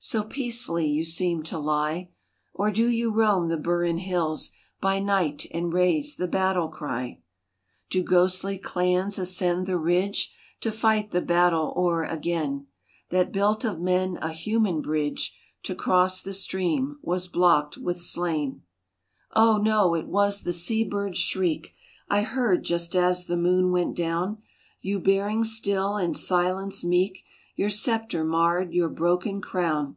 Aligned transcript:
So 0.00 0.22
peacefully 0.22 0.86
you 0.86 1.04
seem 1.04 1.42
to 1.42 1.58
lie. 1.58 2.10
Or 2.54 2.70
do 2.70 2.86
you 2.86 3.12
roam 3.12 3.48
the 3.48 3.56
Burren 3.56 3.98
hills 3.98 4.52
By 4.80 5.00
night, 5.00 5.46
and 5.50 5.72
raise 5.74 6.14
the 6.14 6.28
battle 6.28 6.68
cry? 6.68 7.20
Do 7.90 8.04
ghostly 8.04 8.58
clans 8.58 9.18
ascend 9.18 9.66
the 9.66 9.76
ridge 9.76 10.32
To 10.60 10.70
fight 10.70 11.10
the 11.10 11.20
battle 11.20 11.74
o'er 11.76 12.04
again 12.04 12.68
That 13.10 13.32
built 13.32 13.64
of 13.64 13.80
men 13.80 14.18
a 14.22 14.28
human 14.28 14.80
bridge 14.82 15.36
To 15.64 15.74
cross 15.74 16.22
the 16.22 16.32
stream 16.32 17.00
was 17.02 17.26
blocked 17.26 17.76
with 17.76 18.00
slain? 18.00 18.62
CORCOMROE 19.34 19.46
ii 19.46 19.48
Oh! 19.48 19.58
no, 19.88 19.94
it 19.96 20.06
was 20.06 20.44
the 20.44 20.52
sea 20.52 20.84
bird's 20.84 21.18
shriek 21.18 21.74
I 22.08 22.22
heard 22.22 22.62
just 22.62 22.94
as 22.94 23.26
the 23.26 23.36
moon 23.36 23.72
went 23.72 23.96
down, 23.96 24.42
You 24.80 25.00
bearing 25.00 25.42
still 25.42 25.96
in 25.96 26.14
silence 26.14 26.84
meek 26.84 27.24
Your 27.56 27.70
sceptre 27.70 28.22
marred, 28.22 28.72
your 28.72 28.88
broken 28.88 29.40
crown. 29.40 29.96